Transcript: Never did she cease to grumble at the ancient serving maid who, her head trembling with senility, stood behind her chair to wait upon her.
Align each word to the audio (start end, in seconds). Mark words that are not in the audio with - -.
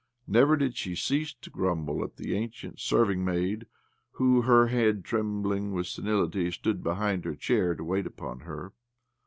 Never 0.25 0.57
did 0.57 0.77
she 0.77 0.95
cease 0.95 1.31
to 1.35 1.51
grumble 1.51 2.03
at 2.03 2.15
the 2.15 2.33
ancient 2.35 2.79
serving 2.79 3.23
maid 3.23 3.67
who, 4.13 4.41
her 4.41 4.65
head 4.65 5.05
trembling 5.05 5.73
with 5.73 5.85
senility, 5.85 6.49
stood 6.49 6.81
behind 6.83 7.23
her 7.23 7.35
chair 7.35 7.75
to 7.75 7.83
wait 7.83 8.07
upon 8.07 8.39
her. 8.39 8.73